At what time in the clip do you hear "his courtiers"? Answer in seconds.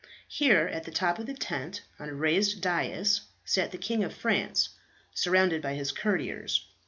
5.75-6.65